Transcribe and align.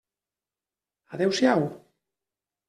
Adéu-siau. 1.11 1.69